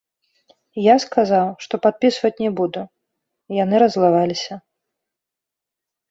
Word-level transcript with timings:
Я 0.83 0.93
сказаў, 1.03 1.47
што 1.65 1.73
падпісваць 1.83 2.31
не 2.43 2.49
буду, 2.59 2.81
яны 3.57 3.75
раззлаваліся. 3.83 4.57